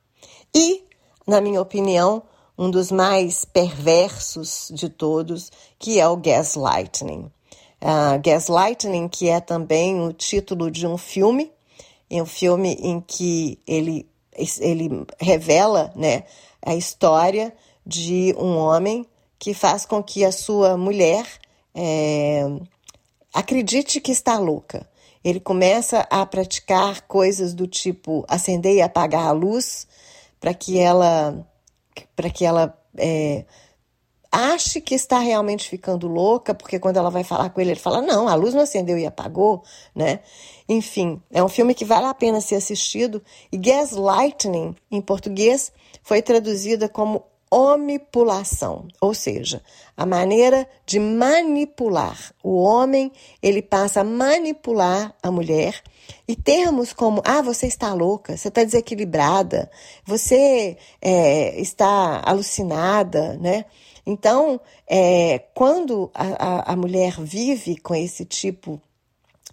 E 0.53 0.83
na 1.27 1.42
minha 1.42 1.62
opinião, 1.62 2.24
um 2.58 2.70
dos 2.70 2.92
mais 2.92 3.46
perversos 3.46 4.70
de 4.74 4.89
todos, 4.89 5.51
que 5.80 6.00
é 6.00 6.08
o 6.08 6.18
gaslighting. 6.18 7.32
Uh, 7.82 8.20
gaslighting, 8.24 9.08
que 9.08 9.27
é 9.27 9.39
também 9.39 10.00
o 10.01 10.13
título 10.13 10.72
de 10.72 10.88
um 10.88 10.98
filme, 10.98 11.51
um 12.12 12.25
filme 12.25 12.77
em 12.82 13.01
que 13.01 13.60
ele, 13.65 14.08
ele 14.60 15.06
revela 15.20 15.92
né, 15.96 16.24
a 16.62 16.75
história 16.75 17.53
de 17.86 18.36
um 18.38 18.56
homem 18.58 19.06
que 19.39 19.53
faz 19.53 19.86
com 19.86 20.01
que 20.01 20.24
a 20.24 20.32
sua 20.32 20.77
mulher 20.77 21.25
é, 21.75 22.46
acredite 23.34 24.00
que 24.00 24.12
está 24.12 24.38
louca. 24.38 24.88
Ele 25.24 25.39
começa 25.39 26.08
a 26.10 26.25
praticar 26.25 27.01
coisas 27.01 27.53
do 27.53 27.65
tipo 27.65 28.25
acender 28.27 28.75
e 28.75 28.82
apagar 28.82 29.27
a 29.27 29.32
luz, 29.32 29.88
para 30.43 30.53
que 30.53 30.77
ela 30.77 31.47
para 32.17 32.29
que 32.29 32.43
ela 32.43 32.77
é, 32.97 33.45
ache 34.29 34.81
que 34.81 34.93
está 34.93 35.19
realmente 35.19 35.69
ficando 35.69 36.05
louca, 36.05 36.53
porque 36.53 36.77
quando 36.79 36.97
ela 36.97 37.09
vai 37.09 37.23
falar 37.23 37.50
com 37.50 37.62
ele, 37.62 37.71
ele 37.71 37.79
fala: 37.79 38.01
não, 38.01 38.27
a 38.27 38.35
luz 38.35 38.53
não 38.53 38.62
acendeu 38.63 38.97
e 38.97 39.05
apagou, 39.05 39.63
né? 39.95 40.19
Enfim, 40.67 41.21
é 41.31 41.41
um 41.41 41.47
filme 41.47 41.73
que 41.73 41.85
vale 41.85 42.07
a 42.07 42.13
pena 42.13 42.41
ser 42.41 42.55
assistido. 42.55 43.23
E 43.53 43.57
Gaslighting, 43.57 44.75
em 44.91 45.00
português, 45.00 45.71
foi 46.03 46.21
traduzida 46.21 46.89
como 46.89 47.23
omipulação, 47.50 48.89
ou 49.00 49.13
seja, 49.13 49.62
a 49.95 50.05
maneira 50.05 50.67
de 50.85 51.00
manipular. 51.00 52.33
O 52.43 52.62
homem, 52.62 53.13
ele 53.41 53.62
passa 53.62 54.01
a 54.01 54.03
manipular 54.03 55.15
a 55.23 55.31
mulher 55.31 55.81
e 56.27 56.36
termos 56.36 56.93
como, 56.93 57.22
ah, 57.25 57.41
você 57.41 57.67
está 57.67 57.93
louca, 57.93 58.38
você 58.38 58.48
está 58.48 58.63
desequilibrada, 58.63 59.69
você 60.05 60.77
é, 61.01 61.60
está 61.60 62.22
alucinada, 62.25 63.38
né? 63.38 63.65
Então, 64.05 64.60
é, 64.88 65.39
quando 65.53 66.12
a, 66.13 66.72
a, 66.72 66.74
a 66.74 66.75
mulher 66.75 67.19
vive 67.19 67.77
com 67.77 67.95
esse 67.95 68.25
tipo 68.25 68.81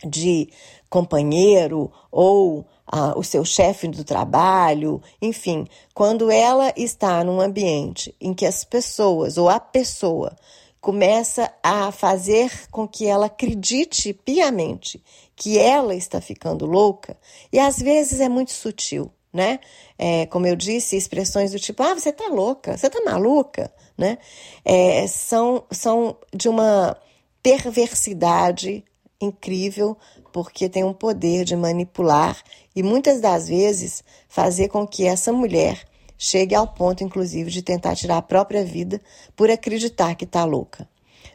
de 0.05 0.49
companheiro 0.89 1.93
ou 2.11 2.67
o 3.15 3.23
seu 3.23 3.45
chefe 3.45 3.87
do 3.87 4.03
trabalho, 4.03 5.01
enfim, 5.23 5.67
quando 5.95 6.31
ela 6.31 6.73
está 6.77 7.23
num 7.23 7.41
ambiente 7.41 8.15
em 8.21 8.35
que 8.35 8.45
as 8.45 8.65
pessoas 8.65 9.39
ou 9.39 9.49
a 9.49 9.61
pessoa 9.61 10.37
começa 10.81 11.53
a 11.63 11.93
fazer 11.93 12.69
com 12.71 12.89
que 12.89 13.07
ela 13.07 13.27
acredite 13.27 14.13
piamente 14.13 15.03
que 15.37 15.59
ela 15.59 15.95
está 15.95 16.21
ficando 16.21 16.67
louca, 16.67 17.17
e 17.53 17.59
às 17.59 17.79
vezes 17.79 18.21
é 18.21 18.29
muito 18.29 18.53
sutil, 18.53 19.11
né? 19.33 19.59
É, 19.99 20.27
como 20.27 20.47
eu 20.47 20.55
disse, 20.55 20.97
expressões 20.97 21.53
do 21.53 21.59
tipo, 21.59 21.83
ah, 21.83 21.95
você 21.95 22.13
tá 22.13 22.29
louca, 22.29 22.77
você 22.77 22.91
tá 22.91 23.01
maluca, 23.03 23.73
né? 23.97 24.19
É, 24.65 25.07
são, 25.07 25.65
são 25.71 26.17
de 26.35 26.49
uma 26.49 26.97
perversidade 27.43 28.85
incrível, 29.21 29.97
porque 30.33 30.69
tem 30.69 30.85
um 30.85 30.93
poder 30.93 31.45
de 31.45 31.57
manipular 31.57 32.43
e 32.75 32.83
muitas 32.83 33.21
das 33.21 33.49
vezes 33.49 34.05
fazer 34.29 34.69
com 34.69 34.87
que 34.87 35.07
essa 35.07 35.33
mulher 35.33 35.85
chegue 36.23 36.55
ao 36.55 36.69
ponto, 36.69 37.03
inclusive, 37.03 37.51
de 37.51 37.63
tentar 37.63 37.97
tirar 37.97 38.19
a 38.19 38.23
própria 38.23 38.63
vida 38.63 39.01
por 39.35 39.51
acreditar 39.51 40.15
que 40.15 40.27
está 40.27 40.45
louca. 40.45 40.87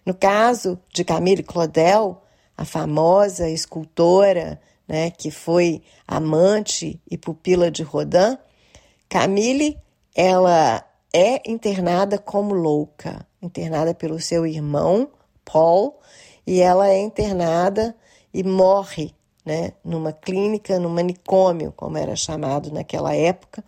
No 0.05 0.13
caso 0.13 0.79
de 0.93 1.03
Camille 1.03 1.41
Claudel, 1.41 2.21
a 2.55 2.63
famosa 2.63 3.49
escultora 3.49 4.61
né, 4.87 5.09
que 5.09 5.31
foi 5.31 5.81
amante 6.07 7.01
e 7.09 7.17
pupila 7.17 7.71
de 7.71 7.81
Rodin, 7.81 8.37
Camille 9.09 9.75
ela 10.13 10.85
é 11.11 11.41
internada 11.49 12.19
como 12.19 12.53
louca, 12.53 13.25
internada 13.41 13.91
pelo 13.95 14.19
seu 14.19 14.45
irmão 14.45 15.09
Paul, 15.43 15.99
e 16.45 16.61
ela 16.61 16.89
é 16.89 17.01
internada 17.01 17.95
e 18.31 18.43
morre 18.43 19.15
né, 19.43 19.73
numa 19.83 20.13
clínica, 20.13 20.77
no 20.77 20.89
manicômio, 20.91 21.73
como 21.75 21.97
era 21.97 22.15
chamado 22.15 22.71
naquela 22.71 23.15
época, 23.15 23.63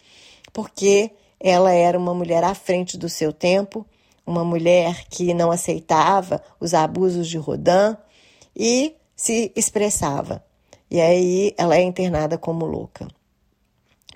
porque 0.58 1.12
ela 1.40 1.72
era 1.72 2.00
uma 2.00 2.16
mulher 2.16 2.44
à 2.44 2.56
frente 2.56 2.98
do 2.98 3.08
seu 3.08 3.32
tempo, 3.32 3.86
uma 4.26 4.44
mulher 4.44 5.06
que 5.08 5.32
não 5.32 5.52
aceitava 5.52 6.42
os 6.60 6.74
abusos 6.74 7.28
de 7.28 7.38
Rodin 7.38 7.96
e 8.56 8.96
se 9.16 9.52
expressava. 9.56 10.44
E 10.90 11.00
aí 11.00 11.54
ela 11.60 11.76
é 11.76 11.84
internada 11.84 12.40
como 12.40 12.66
louca. 12.66 13.08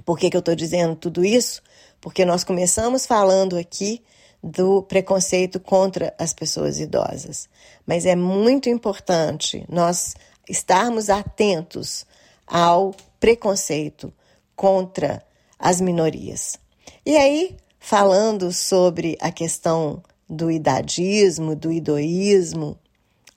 Por 0.04 0.18
que, 0.18 0.32
que 0.32 0.36
eu 0.36 0.40
estou 0.40 0.56
dizendo 0.56 0.96
tudo 0.96 1.24
isso? 1.24 1.62
Porque 2.02 2.26
nós 2.26 2.44
começamos 2.44 3.06
falando 3.06 3.56
aqui 3.56 4.02
do 4.42 4.82
preconceito 4.82 5.60
contra 5.60 6.12
as 6.18 6.34
pessoas 6.34 6.80
idosas. 6.80 7.48
Mas 7.86 8.08
é 8.08 8.16
muito 8.16 8.68
importante 8.68 9.64
nós 9.70 10.16
estarmos 10.50 11.08
atentos 11.08 12.04
ao 12.48 12.96
preconceito 13.20 14.12
contra 14.56 15.24
as 15.62 15.80
minorias. 15.80 16.60
E 17.06 17.16
aí, 17.16 17.56
falando 17.80 18.52
sobre 18.52 19.16
a 19.22 19.32
questão 19.32 20.02
do 20.28 20.50
idadismo, 20.50 21.56
do 21.56 21.72
idoísmo, 21.72 22.78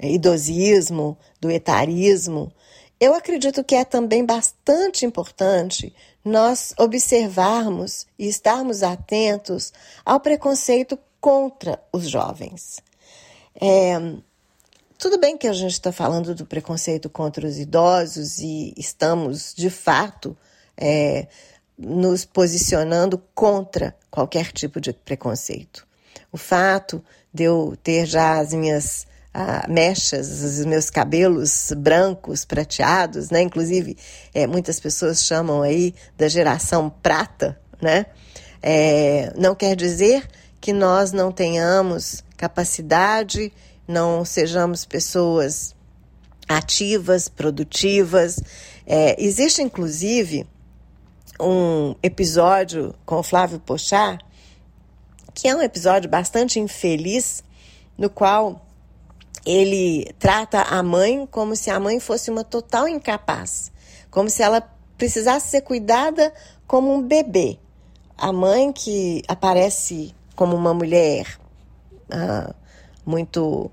idosismo, 0.00 1.18
do 1.40 1.50
etarismo, 1.50 2.50
eu 2.98 3.14
acredito 3.14 3.62
que 3.62 3.74
é 3.74 3.84
também 3.84 4.24
bastante 4.24 5.04
importante 5.04 5.94
nós 6.24 6.72
observarmos 6.78 8.06
e 8.18 8.26
estarmos 8.26 8.82
atentos 8.82 9.72
ao 10.04 10.18
preconceito 10.18 10.98
contra 11.20 11.82
os 11.92 12.08
jovens. 12.08 12.80
É, 13.60 13.98
tudo 14.96 15.18
bem 15.18 15.36
que 15.36 15.46
a 15.46 15.52
gente 15.52 15.72
está 15.72 15.92
falando 15.92 16.34
do 16.34 16.46
preconceito 16.46 17.10
contra 17.10 17.46
os 17.46 17.58
idosos 17.58 18.38
e 18.38 18.72
estamos, 18.76 19.52
de 19.54 19.68
fato, 19.68 20.36
é, 20.76 21.28
nos 21.78 22.24
posicionando 22.24 23.20
contra 23.34 23.94
qualquer 24.10 24.52
tipo 24.52 24.80
de 24.80 24.92
preconceito. 24.92 25.86
O 26.30 26.36
fato 26.36 27.04
de 27.32 27.44
eu 27.44 27.76
ter 27.82 28.06
já 28.06 28.38
as 28.38 28.54
minhas 28.54 29.06
ah, 29.32 29.66
mechas, 29.68 30.42
os 30.42 30.64
meus 30.64 30.88
cabelos 30.90 31.72
brancos, 31.76 32.44
prateados, 32.44 33.30
né? 33.30 33.42
Inclusive, 33.42 33.96
é, 34.32 34.46
muitas 34.46 34.78
pessoas 34.78 35.24
chamam 35.24 35.62
aí 35.62 35.92
da 36.16 36.28
geração 36.28 36.88
prata, 36.88 37.58
né? 37.82 38.06
É, 38.62 39.32
não 39.36 39.54
quer 39.54 39.74
dizer 39.74 40.28
que 40.60 40.72
nós 40.72 41.12
não 41.12 41.32
tenhamos 41.32 42.22
capacidade, 42.36 43.52
não 43.86 44.24
sejamos 44.24 44.84
pessoas 44.84 45.74
ativas, 46.48 47.28
produtivas. 47.28 48.40
É, 48.86 49.22
existe, 49.22 49.60
inclusive, 49.62 50.46
um 51.40 51.94
episódio 52.02 52.94
com 53.04 53.16
o 53.16 53.22
Flávio 53.22 53.58
Pochá, 53.58 54.18
que 55.32 55.48
é 55.48 55.56
um 55.56 55.62
episódio 55.62 56.08
bastante 56.08 56.60
infeliz, 56.60 57.42
no 57.98 58.08
qual 58.08 58.64
ele 59.44 60.12
trata 60.18 60.62
a 60.62 60.82
mãe 60.82 61.26
como 61.26 61.54
se 61.54 61.70
a 61.70 61.78
mãe 61.78 62.00
fosse 62.00 62.30
uma 62.30 62.44
total 62.44 62.88
incapaz, 62.88 63.70
como 64.10 64.30
se 64.30 64.42
ela 64.42 64.60
precisasse 64.96 65.48
ser 65.48 65.62
cuidada 65.62 66.32
como 66.66 66.92
um 66.92 67.02
bebê. 67.02 67.58
A 68.16 68.32
mãe 68.32 68.72
que 68.72 69.22
aparece 69.26 70.14
como 70.36 70.56
uma 70.56 70.72
mulher 70.72 71.38
ah, 72.10 72.54
muito 73.04 73.70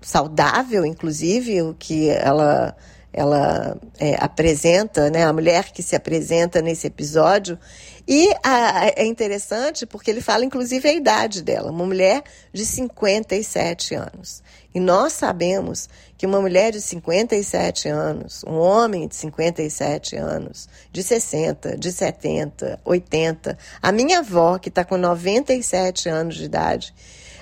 saudável, 0.00 0.84
inclusive, 0.84 1.62
o 1.62 1.74
que 1.74 2.08
ela 2.10 2.76
ela 3.18 3.76
é, 3.98 4.14
apresenta, 4.20 5.10
né, 5.10 5.24
a 5.24 5.32
mulher 5.32 5.72
que 5.72 5.82
se 5.82 5.96
apresenta 5.96 6.62
nesse 6.62 6.86
episódio. 6.86 7.58
E 8.06 8.32
a, 8.44 8.86
é 8.96 9.04
interessante 9.04 9.84
porque 9.84 10.10
ele 10.10 10.20
fala, 10.20 10.44
inclusive, 10.44 10.88
a 10.88 10.92
idade 10.92 11.42
dela, 11.42 11.70
uma 11.72 11.84
mulher 11.84 12.22
de 12.52 12.64
57 12.64 13.94
anos. 13.96 14.42
E 14.72 14.78
nós 14.78 15.14
sabemos 15.14 15.88
que 16.16 16.26
uma 16.26 16.40
mulher 16.40 16.70
de 16.70 16.80
57 16.80 17.88
anos, 17.88 18.44
um 18.46 18.56
homem 18.56 19.08
de 19.08 19.16
57 19.16 20.14
anos, 20.16 20.68
de 20.92 21.02
60, 21.02 21.76
de 21.76 21.90
70, 21.90 22.80
80, 22.84 23.58
a 23.82 23.92
minha 23.92 24.20
avó, 24.20 24.58
que 24.58 24.68
está 24.68 24.84
com 24.84 24.96
97 24.96 26.08
anos 26.08 26.36
de 26.36 26.44
idade, 26.44 26.94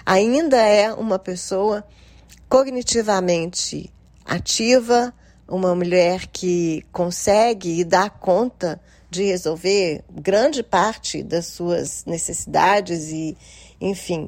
ainda 0.07 0.57
é 0.57 0.91
uma 0.93 1.19
pessoa 1.19 1.85
cognitivamente 2.49 3.93
ativa, 4.25 5.12
uma 5.49 5.75
mulher 5.75 6.27
que 6.27 6.85
consegue 6.93 7.81
e 7.81 7.85
dá 7.85 8.11
conta 8.11 8.81
de 9.09 9.23
resolver 9.25 10.03
grande 10.11 10.63
parte 10.63 11.23
das 11.23 11.47
suas 11.47 12.05
necessidades 12.05 13.11
e, 13.11 13.37
enfim. 13.81 14.27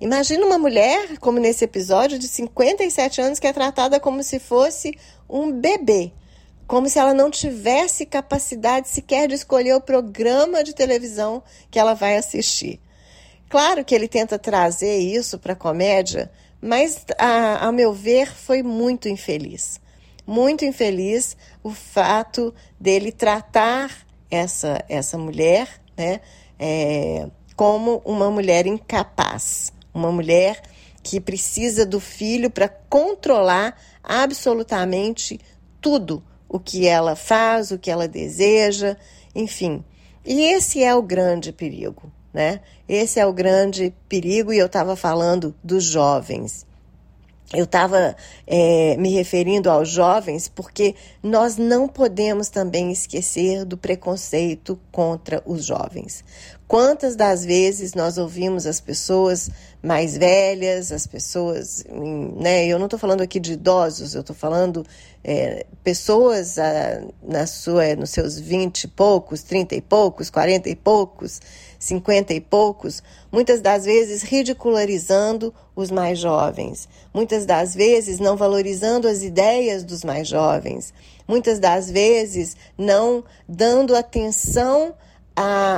Imagina 0.00 0.44
uma 0.44 0.58
mulher, 0.58 1.18
como 1.18 1.38
nesse 1.38 1.64
episódio, 1.64 2.18
de 2.18 2.26
57 2.26 3.20
anos, 3.20 3.38
que 3.38 3.46
é 3.46 3.52
tratada 3.52 4.00
como 4.00 4.22
se 4.22 4.38
fosse 4.38 4.98
um 5.28 5.52
bebê, 5.52 6.12
como 6.66 6.88
se 6.88 6.98
ela 6.98 7.14
não 7.14 7.30
tivesse 7.30 8.04
capacidade 8.04 8.88
sequer 8.88 9.28
de 9.28 9.34
escolher 9.34 9.74
o 9.74 9.80
programa 9.80 10.64
de 10.64 10.74
televisão 10.74 11.42
que 11.70 11.78
ela 11.78 11.94
vai 11.94 12.16
assistir. 12.16 12.80
Claro 13.48 13.84
que 13.84 13.94
ele 13.94 14.08
tenta 14.08 14.38
trazer 14.38 14.98
isso 14.98 15.38
para 15.38 15.52
a 15.52 15.56
comédia, 15.56 16.30
mas, 16.60 17.04
a, 17.18 17.68
a 17.68 17.72
meu 17.72 17.92
ver, 17.92 18.32
foi 18.32 18.62
muito 18.62 19.08
infeliz 19.08 19.80
muito 20.30 20.64
infeliz 20.64 21.36
o 21.60 21.70
fato 21.70 22.54
dele 22.78 23.10
tratar 23.10 24.06
essa, 24.30 24.80
essa 24.88 25.18
mulher 25.18 25.68
né, 25.96 26.20
é, 26.56 27.28
como 27.56 28.00
uma 28.04 28.30
mulher 28.30 28.64
incapaz, 28.64 29.72
uma 29.92 30.12
mulher 30.12 30.62
que 31.02 31.20
precisa 31.20 31.84
do 31.84 31.98
filho 31.98 32.48
para 32.48 32.68
controlar 32.68 33.76
absolutamente 34.04 35.40
tudo 35.80 36.22
o 36.48 36.60
que 36.60 36.86
ela 36.86 37.16
faz, 37.16 37.72
o 37.72 37.78
que 37.78 37.90
ela 37.90 38.06
deseja, 38.06 38.96
enfim. 39.34 39.84
E 40.24 40.42
esse 40.42 40.84
é 40.84 40.94
o 40.94 41.02
grande 41.02 41.50
perigo, 41.50 42.12
né? 42.32 42.60
Esse 42.88 43.18
é 43.18 43.26
o 43.26 43.32
grande 43.32 43.92
perigo, 44.08 44.52
e 44.52 44.58
eu 44.58 44.66
estava 44.66 44.94
falando 44.94 45.52
dos 45.64 45.82
jovens 45.82 46.69
eu 47.52 47.64
estava 47.64 48.16
é, 48.46 48.96
me 48.96 49.10
referindo 49.10 49.68
aos 49.68 49.88
jovens 49.88 50.48
porque 50.48 50.94
nós 51.20 51.56
não 51.56 51.88
podemos 51.88 52.48
também 52.48 52.92
esquecer 52.92 53.64
do 53.64 53.76
preconceito 53.76 54.78
contra 54.92 55.42
os 55.44 55.64
jovens. 55.64 56.24
Quantas 56.70 57.16
das 57.16 57.44
vezes 57.44 57.94
nós 57.94 58.16
ouvimos 58.16 58.64
as 58.64 58.80
pessoas 58.80 59.50
mais 59.82 60.16
velhas, 60.16 60.92
as 60.92 61.04
pessoas, 61.04 61.84
né? 62.36 62.64
Eu 62.64 62.78
não 62.78 62.86
estou 62.86 62.96
falando 62.96 63.22
aqui 63.22 63.40
de 63.40 63.54
idosos, 63.54 64.14
eu 64.14 64.20
estou 64.20 64.36
falando 64.36 64.86
é, 65.24 65.66
pessoas 65.82 66.60
a, 66.60 67.02
na 67.24 67.44
sua, 67.48 67.96
nos 67.96 68.10
seus 68.10 68.38
vinte 68.38 68.84
e 68.84 68.86
poucos, 68.86 69.42
trinta 69.42 69.74
e 69.74 69.80
poucos, 69.80 70.30
quarenta 70.30 70.68
e 70.68 70.76
poucos, 70.76 71.40
cinquenta 71.76 72.32
e 72.32 72.40
poucos, 72.40 73.02
muitas 73.32 73.60
das 73.60 73.84
vezes 73.84 74.22
ridicularizando 74.22 75.52
os 75.74 75.90
mais 75.90 76.20
jovens, 76.20 76.88
muitas 77.12 77.44
das 77.44 77.74
vezes 77.74 78.20
não 78.20 78.36
valorizando 78.36 79.08
as 79.08 79.24
ideias 79.24 79.82
dos 79.82 80.04
mais 80.04 80.28
jovens, 80.28 80.94
muitas 81.26 81.58
das 81.58 81.90
vezes 81.90 82.56
não 82.78 83.24
dando 83.48 83.96
atenção 83.96 84.94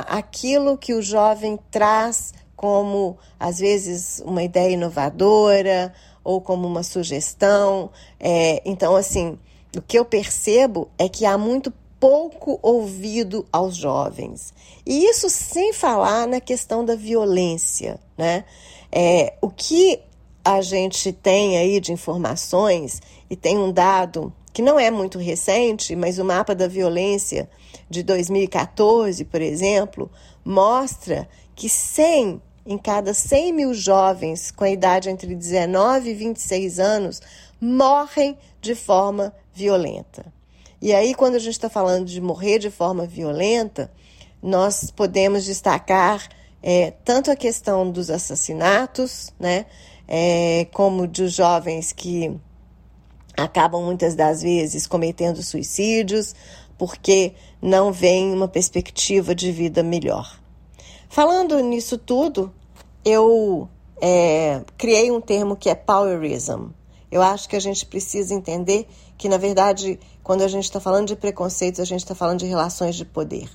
aquilo 0.08 0.76
que 0.78 0.94
o 0.94 1.02
jovem 1.02 1.58
traz 1.70 2.32
como 2.56 3.18
às 3.38 3.58
vezes 3.58 4.22
uma 4.24 4.42
ideia 4.42 4.72
inovadora 4.72 5.92
ou 6.22 6.40
como 6.40 6.66
uma 6.66 6.82
sugestão. 6.82 7.90
É, 8.20 8.62
então, 8.64 8.94
assim, 8.94 9.38
o 9.76 9.82
que 9.82 9.98
eu 9.98 10.04
percebo 10.04 10.88
é 10.96 11.08
que 11.08 11.26
há 11.26 11.36
muito 11.36 11.72
pouco 11.98 12.58
ouvido 12.62 13.46
aos 13.52 13.76
jovens. 13.76 14.52
E 14.84 15.04
isso 15.04 15.30
sem 15.30 15.72
falar 15.72 16.26
na 16.26 16.40
questão 16.40 16.84
da 16.84 16.96
violência, 16.96 18.00
né? 18.18 18.44
É, 18.90 19.34
o 19.40 19.48
que 19.48 20.00
a 20.44 20.60
gente 20.60 21.12
tem 21.12 21.56
aí 21.56 21.80
de 21.80 21.92
informações, 21.92 23.00
e 23.30 23.36
tem 23.36 23.56
um 23.56 23.72
dado 23.72 24.32
que 24.52 24.62
não 24.62 24.78
é 24.78 24.90
muito 24.90 25.18
recente, 25.18 25.96
mas 25.96 26.18
o 26.18 26.24
mapa 26.24 26.54
da 26.54 26.68
violência 26.68 27.48
de 27.88 28.02
2014, 28.02 29.24
por 29.24 29.40
exemplo, 29.40 30.10
mostra 30.44 31.28
que 31.54 31.68
100 31.68 32.40
em 32.64 32.78
cada 32.78 33.12
100 33.12 33.52
mil 33.52 33.74
jovens 33.74 34.50
com 34.50 34.64
a 34.64 34.70
idade 34.70 35.10
entre 35.10 35.34
19 35.34 36.10
e 36.10 36.14
26 36.14 36.78
anos 36.78 37.20
morrem 37.60 38.38
de 38.60 38.74
forma 38.74 39.34
violenta. 39.52 40.24
E 40.80 40.92
aí, 40.92 41.14
quando 41.14 41.36
a 41.36 41.38
gente 41.38 41.54
está 41.54 41.68
falando 41.68 42.06
de 42.06 42.20
morrer 42.20 42.58
de 42.58 42.70
forma 42.70 43.06
violenta, 43.06 43.90
nós 44.42 44.90
podemos 44.90 45.44
destacar 45.44 46.28
é, 46.62 46.92
tanto 47.04 47.30
a 47.30 47.36
questão 47.36 47.90
dos 47.90 48.10
assassinatos, 48.10 49.32
né, 49.38 49.66
é, 50.06 50.66
como 50.72 51.06
de 51.06 51.28
jovens 51.28 51.92
que 51.92 52.36
acabam 53.36 53.82
muitas 53.82 54.14
das 54.14 54.42
vezes 54.42 54.86
cometendo 54.86 55.42
suicídios 55.42 56.34
porque 56.76 57.34
não 57.60 57.92
vem 57.92 58.32
uma 58.32 58.48
perspectiva 58.48 59.34
de 59.34 59.52
vida 59.52 59.82
melhor. 59.82 60.38
Falando 61.08 61.58
nisso 61.60 61.98
tudo, 61.98 62.52
eu 63.04 63.68
é, 64.00 64.62
criei 64.76 65.10
um 65.10 65.20
termo 65.20 65.56
que 65.56 65.68
é 65.68 65.74
powerism. 65.74 66.70
Eu 67.10 67.22
acho 67.22 67.48
que 67.48 67.54
a 67.54 67.60
gente 67.60 67.84
precisa 67.84 68.34
entender 68.34 68.88
que, 69.18 69.28
na 69.28 69.36
verdade, 69.36 70.00
quando 70.22 70.42
a 70.42 70.48
gente 70.48 70.64
está 70.64 70.80
falando 70.80 71.06
de 71.06 71.14
preconceitos, 71.14 71.80
a 71.80 71.84
gente 71.84 72.00
está 72.00 72.14
falando 72.14 72.40
de 72.40 72.46
relações 72.46 72.96
de 72.96 73.04
poder. 73.04 73.48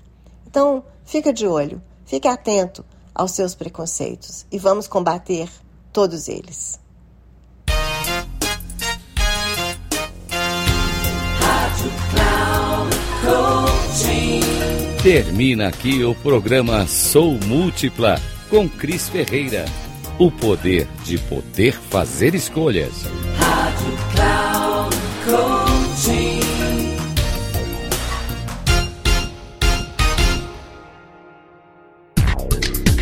Então, 0.45 0.83
fica 1.03 1.33
de 1.33 1.47
olho, 1.47 1.81
fique 2.05 2.27
atento 2.27 2.85
aos 3.13 3.31
seus 3.31 3.55
preconceitos 3.55 4.45
e 4.51 4.59
vamos 4.59 4.87
combater 4.87 5.49
todos 5.91 6.29
eles. 6.29 6.79
Termina 15.01 15.69
aqui 15.69 16.03
o 16.03 16.13
programa 16.13 16.85
Sou 16.85 17.33
Múltipla 17.45 18.21
com 18.49 18.67
Cris 18.67 19.09
Ferreira. 19.09 19.65
O 20.19 20.29
poder 20.29 20.87
de 21.03 21.17
poder 21.17 21.73
fazer 21.73 22.35
escolhas. 22.35 22.91
Rádio 23.37 23.97
Cloud 24.13 24.95
Coaching. 25.25 26.39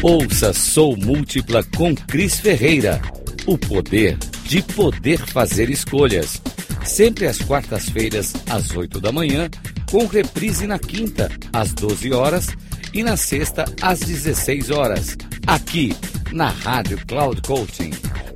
Ouça 0.02 0.54
Sou 0.54 0.96
Múltipla 0.96 1.64
com 1.76 1.96
Cris 1.96 2.40
Ferreira. 2.40 3.02
O 3.46 3.58
poder 3.58 4.18
de 4.44 4.62
poder 4.62 5.18
fazer 5.18 5.70
escolhas. 5.70 6.42
Sempre 6.84 7.26
às 7.26 7.40
quartas-feiras, 7.40 8.34
às 8.48 8.76
8 8.76 9.02
da 9.02 9.12
manhã, 9.12 9.50
com 9.96 10.06
reprise 10.08 10.68
na 10.68 10.78
quinta, 10.78 11.32
às 11.54 11.72
12 11.72 12.12
horas 12.12 12.50
e 12.94 13.02
na 13.02 13.16
sexta, 13.16 13.64
às 13.82 14.02
16 14.02 14.70
horas, 14.70 15.16
aqui 15.48 15.96
na 16.34 16.50
Rádio 16.50 17.00
Cloud 17.08 17.42
Coaching. 17.42 17.92